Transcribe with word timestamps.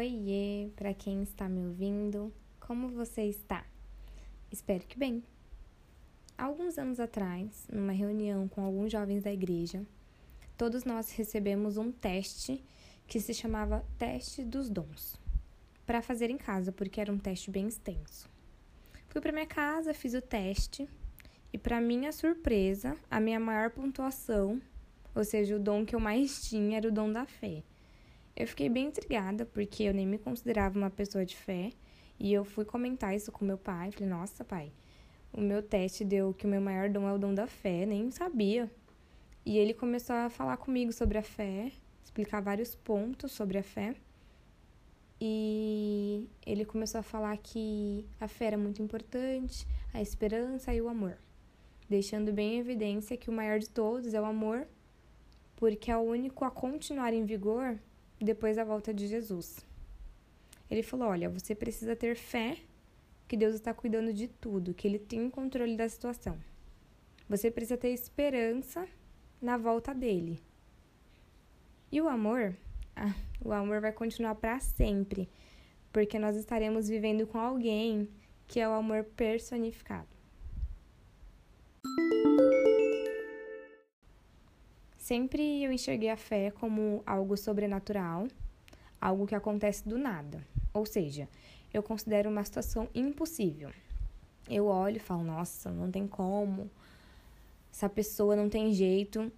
Oiê, 0.00 0.70
para 0.76 0.94
quem 0.94 1.22
está 1.22 1.46
me 1.46 1.66
ouvindo, 1.66 2.32
como 2.58 2.88
você 2.88 3.24
está? 3.24 3.66
Espero 4.50 4.86
que 4.86 4.98
bem. 4.98 5.22
Alguns 6.38 6.78
anos 6.78 6.98
atrás, 6.98 7.68
numa 7.70 7.92
reunião 7.92 8.48
com 8.48 8.64
alguns 8.64 8.90
jovens 8.90 9.22
da 9.22 9.30
igreja, 9.30 9.84
todos 10.56 10.84
nós 10.84 11.10
recebemos 11.10 11.76
um 11.76 11.92
teste 11.92 12.64
que 13.06 13.20
se 13.20 13.34
chamava 13.34 13.84
Teste 13.98 14.42
dos 14.42 14.70
Dons, 14.70 15.20
para 15.84 16.00
fazer 16.00 16.30
em 16.30 16.38
casa, 16.38 16.72
porque 16.72 16.98
era 16.98 17.12
um 17.12 17.18
teste 17.18 17.50
bem 17.50 17.68
extenso. 17.68 18.26
Fui 19.10 19.20
para 19.20 19.32
minha 19.32 19.44
casa, 19.44 19.92
fiz 19.92 20.14
o 20.14 20.22
teste 20.22 20.88
e, 21.52 21.58
para 21.58 21.78
minha 21.78 22.10
surpresa, 22.10 22.96
a 23.10 23.20
minha 23.20 23.38
maior 23.38 23.68
pontuação, 23.68 24.62
ou 25.14 25.24
seja, 25.24 25.56
o 25.56 25.60
dom 25.60 25.84
que 25.84 25.94
eu 25.94 26.00
mais 26.00 26.40
tinha, 26.40 26.78
era 26.78 26.88
o 26.88 26.90
dom 26.90 27.12
da 27.12 27.26
fé. 27.26 27.62
Eu 28.36 28.46
fiquei 28.46 28.68
bem 28.68 28.86
intrigada, 28.86 29.44
porque 29.44 29.82
eu 29.82 29.94
nem 29.94 30.06
me 30.06 30.18
considerava 30.18 30.78
uma 30.78 30.90
pessoa 30.90 31.24
de 31.24 31.36
fé, 31.36 31.72
e 32.18 32.32
eu 32.32 32.44
fui 32.44 32.64
comentar 32.64 33.14
isso 33.14 33.32
com 33.32 33.44
meu 33.44 33.58
pai. 33.58 33.90
Falei, 33.90 34.08
nossa, 34.08 34.44
pai, 34.44 34.72
o 35.32 35.40
meu 35.40 35.62
teste 35.62 36.04
deu 36.04 36.34
que 36.34 36.46
o 36.46 36.48
meu 36.48 36.60
maior 36.60 36.88
dom 36.88 37.08
é 37.08 37.12
o 37.12 37.18
dom 37.18 37.34
da 37.34 37.46
fé, 37.46 37.86
nem 37.86 38.10
sabia. 38.10 38.70
E 39.44 39.58
ele 39.58 39.72
começou 39.72 40.14
a 40.14 40.28
falar 40.28 40.56
comigo 40.58 40.92
sobre 40.92 41.18
a 41.18 41.22
fé, 41.22 41.72
explicar 42.04 42.40
vários 42.40 42.74
pontos 42.74 43.32
sobre 43.32 43.58
a 43.58 43.62
fé. 43.62 43.94
E 45.20 46.28
ele 46.46 46.64
começou 46.64 47.00
a 47.00 47.02
falar 47.02 47.36
que 47.36 48.06
a 48.18 48.26
fé 48.26 48.46
era 48.46 48.58
muito 48.58 48.82
importante, 48.82 49.66
a 49.92 50.00
esperança 50.00 50.74
e 50.74 50.80
o 50.80 50.88
amor, 50.88 51.18
deixando 51.88 52.32
bem 52.32 52.54
em 52.54 52.58
evidência 52.58 53.16
que 53.16 53.28
o 53.28 53.32
maior 53.32 53.58
de 53.58 53.68
todos 53.68 54.14
é 54.14 54.20
o 54.20 54.24
amor, 54.24 54.66
porque 55.56 55.90
é 55.90 55.96
o 55.96 56.00
único 56.00 56.44
a 56.44 56.50
continuar 56.50 57.12
em 57.12 57.24
vigor 57.24 57.78
depois 58.20 58.56
da 58.56 58.64
volta 58.64 58.92
de 58.92 59.06
Jesus. 59.06 59.64
Ele 60.70 60.82
falou: 60.82 61.08
Olha, 61.08 61.28
você 61.28 61.54
precisa 61.54 61.96
ter 61.96 62.14
fé 62.14 62.58
que 63.26 63.36
Deus 63.36 63.54
está 63.54 63.72
cuidando 63.72 64.12
de 64.12 64.28
tudo, 64.28 64.74
que 64.74 64.86
Ele 64.86 64.98
tem 64.98 65.26
o 65.26 65.30
controle 65.30 65.76
da 65.76 65.88
situação. 65.88 66.38
Você 67.28 67.50
precisa 67.50 67.76
ter 67.76 67.90
esperança 67.90 68.86
na 69.40 69.56
volta 69.56 69.94
dele. 69.94 70.42
E 71.90 72.00
o 72.00 72.08
amor? 72.08 72.56
Ah, 72.94 73.14
o 73.44 73.52
amor 73.52 73.80
vai 73.80 73.92
continuar 73.92 74.34
para 74.34 74.58
sempre, 74.60 75.28
porque 75.92 76.18
nós 76.18 76.36
estaremos 76.36 76.88
vivendo 76.88 77.26
com 77.26 77.38
alguém 77.38 78.08
que 78.46 78.60
é 78.60 78.68
o 78.68 78.72
amor 78.72 79.04
personificado. 79.16 80.19
Sempre 85.10 85.64
eu 85.64 85.72
enxerguei 85.72 86.08
a 86.08 86.16
fé 86.16 86.52
como 86.52 87.02
algo 87.04 87.36
sobrenatural, 87.36 88.28
algo 89.00 89.26
que 89.26 89.34
acontece 89.34 89.88
do 89.88 89.98
nada. 89.98 90.46
Ou 90.72 90.86
seja, 90.86 91.28
eu 91.74 91.82
considero 91.82 92.30
uma 92.30 92.44
situação 92.44 92.88
impossível. 92.94 93.72
Eu 94.48 94.66
olho 94.66 94.98
e 94.98 95.00
falo, 95.00 95.24
nossa, 95.24 95.68
não 95.68 95.90
tem 95.90 96.06
como, 96.06 96.70
essa 97.72 97.88
pessoa 97.88 98.36
não 98.36 98.48
tem 98.48 98.72
jeito. 98.72 99.32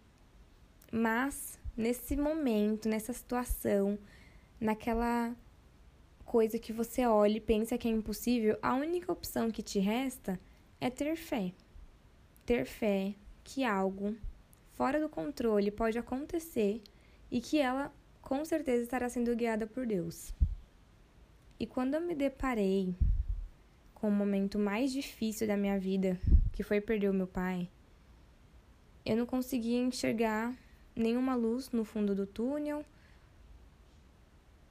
Mas 0.92 1.58
nesse 1.74 2.18
momento, 2.18 2.86
nessa 2.86 3.14
situação, 3.14 3.98
naquela 4.60 5.34
coisa 6.22 6.58
que 6.58 6.70
você 6.70 7.06
olha 7.06 7.38
e 7.38 7.40
pensa 7.40 7.78
que 7.78 7.88
é 7.88 7.90
impossível, 7.90 8.58
a 8.60 8.74
única 8.74 9.10
opção 9.10 9.50
que 9.50 9.62
te 9.62 9.78
resta 9.78 10.38
é 10.78 10.90
ter 10.90 11.16
fé. 11.16 11.50
Ter 12.44 12.66
fé 12.66 13.14
que 13.42 13.64
algo 13.64 14.14
fora 14.72 15.00
do 15.00 15.08
controle 15.08 15.70
pode 15.70 15.98
acontecer 15.98 16.82
e 17.30 17.40
que 17.40 17.58
ela 17.58 17.92
com 18.20 18.44
certeza 18.44 18.82
estará 18.82 19.08
sendo 19.08 19.34
guiada 19.34 19.66
por 19.66 19.86
Deus. 19.86 20.32
E 21.58 21.66
quando 21.66 21.94
eu 21.94 22.00
me 22.00 22.14
deparei 22.14 22.94
com 23.94 24.08
o 24.08 24.12
momento 24.12 24.58
mais 24.58 24.92
difícil 24.92 25.46
da 25.46 25.56
minha 25.56 25.78
vida, 25.78 26.18
que 26.52 26.62
foi 26.62 26.80
perder 26.80 27.08
o 27.08 27.14
meu 27.14 27.26
pai, 27.26 27.68
eu 29.04 29.16
não 29.16 29.26
conseguia 29.26 29.78
enxergar 29.78 30.54
nenhuma 30.94 31.34
luz 31.34 31.70
no 31.70 31.84
fundo 31.84 32.14
do 32.14 32.26
túnel. 32.26 32.84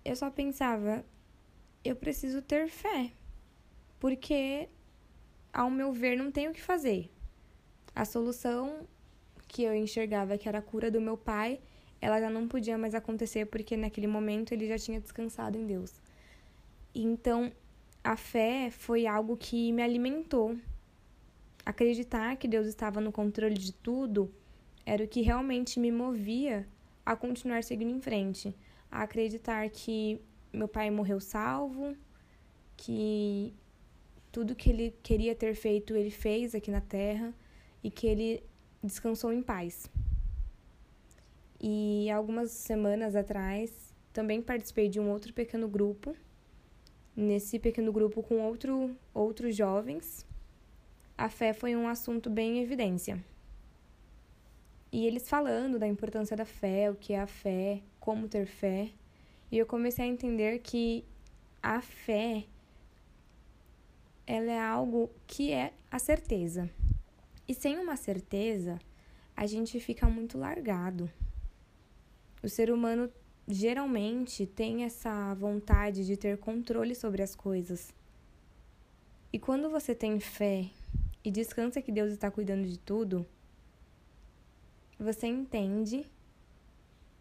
Eu 0.03 0.15
só 0.15 0.29
pensava, 0.29 1.05
eu 1.83 1.95
preciso 1.95 2.41
ter 2.41 2.67
fé, 2.67 3.11
porque 3.99 4.69
ao 5.53 5.69
meu 5.69 5.91
ver 5.91 6.15
não 6.17 6.31
tenho 6.31 6.51
o 6.51 6.53
que 6.53 6.61
fazer. 6.61 7.11
A 7.93 8.05
solução 8.05 8.87
que 9.51 9.63
eu 9.63 9.75
enxergava 9.75 10.37
que 10.37 10.47
era 10.47 10.59
a 10.59 10.61
cura 10.61 10.89
do 10.89 11.01
meu 11.01 11.17
pai, 11.17 11.59
ela 11.99 12.21
já 12.21 12.29
não 12.29 12.47
podia 12.47 12.77
mais 12.77 12.95
acontecer 12.95 13.47
porque 13.47 13.75
naquele 13.75 14.07
momento 14.07 14.53
ele 14.53 14.65
já 14.65 14.77
tinha 14.77 14.97
descansado 14.97 15.57
em 15.57 15.67
Deus. 15.67 15.91
Então, 16.95 17.51
a 18.01 18.15
fé 18.15 18.69
foi 18.71 19.05
algo 19.05 19.35
que 19.35 19.73
me 19.73 19.83
alimentou. 19.83 20.57
Acreditar 21.65 22.37
que 22.37 22.47
Deus 22.47 22.65
estava 22.65 23.01
no 23.01 23.11
controle 23.11 23.55
de 23.55 23.73
tudo 23.73 24.33
era 24.85 25.03
o 25.03 25.07
que 25.07 25.21
realmente 25.21 25.81
me 25.81 25.91
movia 25.91 26.65
a 27.05 27.13
continuar 27.13 27.61
seguindo 27.61 27.91
em 27.91 27.99
frente, 27.99 28.55
a 28.89 29.03
acreditar 29.03 29.69
que 29.69 30.21
meu 30.53 30.69
pai 30.69 30.89
morreu 30.89 31.19
salvo, 31.19 31.93
que 32.77 33.53
tudo 34.31 34.55
que 34.55 34.69
ele 34.69 34.95
queria 35.03 35.35
ter 35.35 35.55
feito 35.55 35.93
ele 35.93 36.09
fez 36.09 36.55
aqui 36.55 36.71
na 36.71 36.79
terra 36.79 37.33
e 37.83 37.91
que 37.91 38.07
ele 38.07 38.43
descansou 38.83 39.31
em 39.31 39.41
paz. 39.41 39.89
E 41.59 42.09
algumas 42.09 42.51
semanas 42.51 43.15
atrás 43.15 43.93
também 44.11 44.41
participei 44.41 44.89
de 44.89 44.99
um 44.99 45.09
outro 45.09 45.33
pequeno 45.33 45.67
grupo. 45.67 46.15
Nesse 47.15 47.59
pequeno 47.59 47.91
grupo 47.91 48.23
com 48.23 48.39
outro, 48.39 48.95
outros 49.13 49.55
jovens, 49.55 50.25
a 51.17 51.29
fé 51.29 51.53
foi 51.53 51.75
um 51.75 51.87
assunto 51.87 52.29
bem 52.29 52.57
em 52.57 52.61
evidência. 52.61 53.23
E 54.91 55.05
eles 55.05 55.29
falando 55.29 55.77
da 55.77 55.87
importância 55.87 56.35
da 56.35 56.45
fé, 56.45 56.89
o 56.89 56.95
que 56.95 57.13
é 57.13 57.19
a 57.19 57.27
fé, 57.27 57.81
como 57.99 58.27
ter 58.27 58.45
fé. 58.45 58.89
E 59.51 59.57
eu 59.57 59.65
comecei 59.65 60.05
a 60.05 60.07
entender 60.07 60.59
que 60.59 61.05
a 61.61 61.79
fé 61.81 62.45
ela 64.25 64.51
é 64.51 64.59
algo 64.59 65.09
que 65.27 65.51
é 65.51 65.73
a 65.89 65.99
certeza. 65.99 66.69
E 67.51 67.53
sem 67.53 67.77
uma 67.77 67.97
certeza, 67.97 68.79
a 69.35 69.45
gente 69.45 69.77
fica 69.77 70.07
muito 70.07 70.37
largado. 70.37 71.11
O 72.41 72.47
ser 72.47 72.71
humano 72.71 73.11
geralmente 73.45 74.45
tem 74.45 74.85
essa 74.85 75.33
vontade 75.33 76.05
de 76.05 76.15
ter 76.15 76.37
controle 76.37 76.95
sobre 76.95 77.21
as 77.21 77.35
coisas. 77.35 77.93
E 79.33 79.37
quando 79.37 79.69
você 79.69 79.93
tem 79.93 80.17
fé 80.17 80.69
e 81.25 81.29
descansa 81.29 81.81
que 81.81 81.91
Deus 81.91 82.13
está 82.13 82.31
cuidando 82.31 82.65
de 82.65 82.79
tudo, 82.79 83.27
você 84.97 85.27
entende 85.27 86.05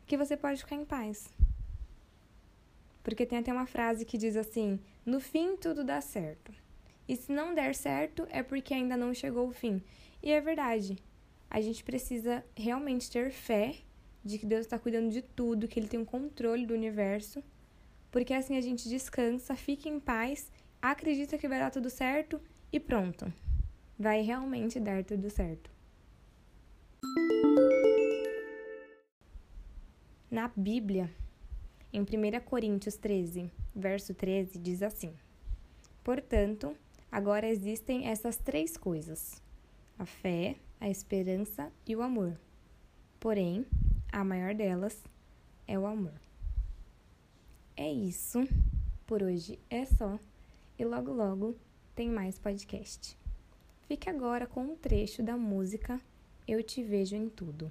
que 0.07 0.17
você 0.17 0.37
pode 0.37 0.61
ficar 0.61 0.77
em 0.77 0.85
paz. 0.85 1.29
Porque 3.03 3.27
tem 3.27 3.41
até 3.41 3.53
uma 3.53 3.67
frase 3.67 4.05
que 4.05 4.17
diz 4.17 4.37
assim: 4.37 4.79
no 5.05 5.19
fim 5.19 5.57
tudo 5.57 5.83
dá 5.83 6.01
certo. 6.01 6.53
E 7.09 7.17
se 7.17 7.33
não 7.33 7.53
der 7.53 7.75
certo, 7.75 8.29
é 8.31 8.45
porque 8.45 8.73
ainda 8.73 8.97
não 8.97 9.13
chegou 9.13 9.49
o 9.49 9.53
fim. 9.53 9.83
E 10.23 10.31
é 10.31 10.41
verdade. 10.41 10.99
A 11.51 11.61
gente 11.61 11.83
precisa 11.83 12.45
realmente 12.55 13.11
ter 13.11 13.33
fé 13.33 13.77
de 14.25 14.39
que 14.39 14.47
Deus 14.47 14.63
está 14.63 14.79
cuidando 14.79 15.11
de 15.11 15.23
tudo, 15.23 15.67
que 15.67 15.81
Ele 15.81 15.89
tem 15.89 15.99
um 15.99 16.05
controle 16.05 16.67
do 16.67 16.75
universo, 16.75 17.43
porque 18.11 18.35
assim 18.35 18.57
a 18.57 18.61
gente 18.61 18.89
descansa, 18.89 19.57
fica 19.57 19.89
em 19.89 19.99
paz, 19.99 20.51
acredita 20.81 21.39
que 21.39 21.49
vai 21.49 21.59
dar 21.59 21.71
tudo 21.71 21.89
certo 21.89 22.41
e 22.73 22.79
pronto. 22.79 23.33
Vai 23.99 24.21
realmente 24.21 24.79
dar 24.79 25.05
tudo 25.05 25.31
certo. 25.31 25.71
Na 30.31 30.49
Bíblia, 30.55 31.11
em 31.93 32.03
1 32.03 32.05
Coríntios 32.45 32.97
13, 32.97 33.51
verso 33.75 34.15
13, 34.15 34.59
diz 34.59 34.83
assim: 34.83 35.13
Portanto, 36.05 36.77
agora 37.11 37.49
existem 37.49 38.07
essas 38.07 38.37
três 38.37 38.77
coisas 38.77 39.43
a 40.01 40.07
fé, 40.07 40.57
a 40.81 40.89
esperança 40.89 41.71
e 41.87 41.95
o 41.95 42.01
amor. 42.01 42.35
Porém, 43.21 43.67
a 44.11 44.25
maior 44.25 44.55
delas 44.55 45.05
é 45.69 45.79
o 45.79 45.85
amor. 45.85 46.19
É 47.77 47.93
isso. 47.93 48.49
Por 49.07 49.23
hoje 49.23 49.59
é 49.69 49.85
só. 49.85 50.19
E 50.79 50.85
logo 50.87 51.13
logo 51.13 51.55
tem 51.95 52.09
mais 52.09 52.39
podcast. 52.39 53.15
Fique 53.87 54.09
agora 54.09 54.47
com 54.47 54.63
um 54.63 54.75
trecho 54.75 55.23
da 55.23 55.37
música 55.37 56.01
Eu 56.49 56.63
Te 56.63 56.83
Vejo 56.83 57.15
em 57.15 57.29
Tudo. 57.29 57.71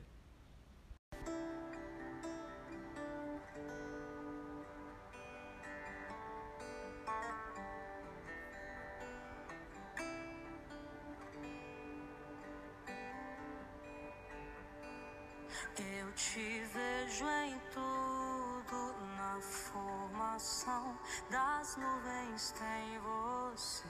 Te 16.20 16.62
vejo 16.74 17.26
em 17.30 17.58
tudo, 17.72 18.94
na 19.16 19.40
formação 19.40 21.00
das 21.30 21.78
nuvens 21.78 22.54
tem 22.60 23.00
você. 23.00 23.88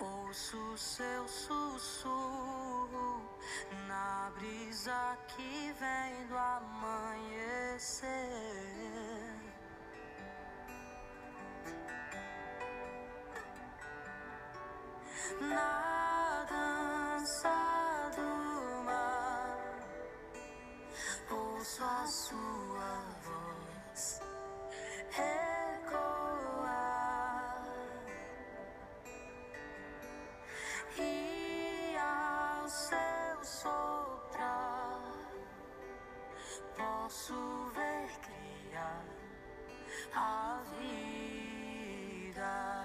Ouço 0.00 0.78
seu 0.78 1.28
sussurro 1.28 2.58
na 3.86 4.32
brisa 4.34 5.18
que 5.28 5.74
vem 5.78 6.26
do 6.26 6.36
amanhecer. 6.38 8.06
Na 15.40 16.44
dança 16.48 18.10
do 18.16 18.82
mar, 18.84 19.80
ouço 21.30 21.84
a 21.84 22.06
sua 22.06 23.04
voz 23.22 24.20
ecoar. 25.18 26.06
E 30.98 31.96
ao 31.98 32.68
seu 32.68 33.44
soprar, 33.44 35.00
posso 36.76 37.70
ver 37.74 38.08
criar. 38.22 39.04
a 42.38 42.75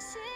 心 0.00 0.29